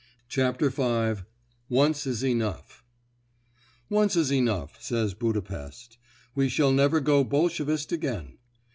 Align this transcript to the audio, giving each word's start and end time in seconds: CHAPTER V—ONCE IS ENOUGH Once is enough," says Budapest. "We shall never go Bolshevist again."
CHAPTER 0.29 0.71
V—ONCE 0.71 2.07
IS 2.07 2.23
ENOUGH 2.23 2.81
Once 3.87 4.15
is 4.15 4.33
enough," 4.33 4.81
says 4.81 5.13
Budapest. 5.13 5.99
"We 6.33 6.49
shall 6.49 6.71
never 6.71 6.99
go 6.99 7.23
Bolshevist 7.23 7.91
again." 7.91 8.39